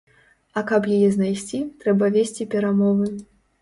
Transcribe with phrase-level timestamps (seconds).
[0.61, 3.17] А каб яе знайсці, трэба весці перамовы.